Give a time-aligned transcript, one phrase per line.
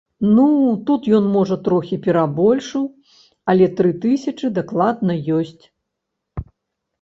[0.35, 0.43] Ну,
[0.87, 2.87] тут ён, можа, трохі перабольшыў,
[3.53, 5.63] але тры тысячы дакладна ёсць.